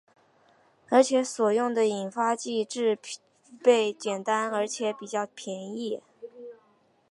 [0.89, 2.97] 而且所用的引发剂制
[3.63, 6.01] 备简单而且比较便宜。